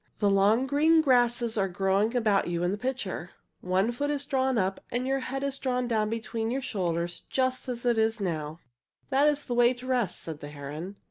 [0.17, 3.29] The long green grasses are growing about you in the picture.
[3.59, 7.69] One foot is drawn up and your head is drawn down between your shoulders just
[7.69, 10.95] as it now is." "That is the way to rest," said the heron.